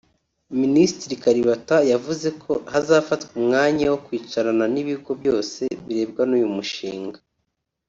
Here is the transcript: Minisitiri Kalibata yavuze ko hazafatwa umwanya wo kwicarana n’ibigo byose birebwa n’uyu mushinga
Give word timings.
Minisitiri 0.61 1.15
Kalibata 1.23 1.77
yavuze 1.91 2.27
ko 2.43 2.51
hazafatwa 2.73 3.31
umwanya 3.41 3.85
wo 3.91 3.99
kwicarana 4.05 4.65
n’ibigo 4.73 5.11
byose 5.21 5.61
birebwa 5.85 6.23
n’uyu 6.29 6.49
mushinga 6.57 7.19